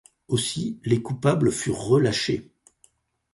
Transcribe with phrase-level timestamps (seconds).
[0.29, 2.49] Aussi, les coupables furent relâchés.